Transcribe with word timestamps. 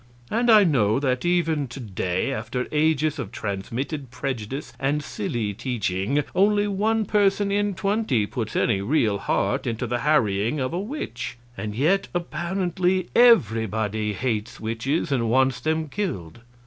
And 0.31 0.49
I 0.49 0.63
know 0.63 0.99
that 0.99 1.25
even 1.25 1.67
to 1.67 1.79
day, 1.79 2.33
after 2.33 2.67
ages 2.71 3.19
of 3.19 3.31
transmitted 3.31 4.09
prejudice 4.09 4.73
and 4.79 5.03
silly 5.03 5.53
teaching, 5.53 6.23
only 6.33 6.67
one 6.67 7.05
person 7.05 7.51
in 7.51 7.75
twenty 7.75 8.25
puts 8.25 8.55
any 8.55 8.81
real 8.81 9.19
heart 9.19 9.67
into 9.67 9.85
the 9.85 9.99
harrying 9.99 10.59
of 10.59 10.73
a 10.73 10.79
witch. 10.79 11.37
And 11.55 11.75
yet 11.75 12.07
apparently 12.15 13.09
everybody 13.15 14.13
hates 14.13 14.59
witches 14.59 15.11
and 15.11 15.29
wants 15.29 15.59
them 15.59 15.87
killed. 15.87 16.39